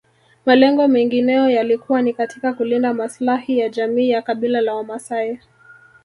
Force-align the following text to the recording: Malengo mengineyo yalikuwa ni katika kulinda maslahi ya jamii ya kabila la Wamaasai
Malengo 0.45 0.87
mengineyo 0.87 1.49
yalikuwa 1.49 2.01
ni 2.01 2.13
katika 2.13 2.53
kulinda 2.53 2.93
maslahi 2.93 3.59
ya 3.59 3.69
jamii 3.69 4.09
ya 4.09 4.21
kabila 4.21 4.61
la 4.61 4.73
Wamaasai 4.75 5.39